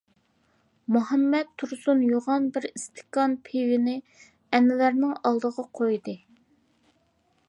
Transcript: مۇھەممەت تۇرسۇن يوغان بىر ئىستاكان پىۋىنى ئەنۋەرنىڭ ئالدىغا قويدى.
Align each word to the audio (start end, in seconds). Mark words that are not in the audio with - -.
مۇھەممەت 0.93 1.51
تۇرسۇن 1.63 2.01
يوغان 2.05 2.47
بىر 2.55 2.65
ئىستاكان 2.69 3.37
پىۋىنى 3.49 3.95
ئەنۋەرنىڭ 4.59 5.15
ئالدىغا 5.21 5.67
قويدى. 5.81 6.17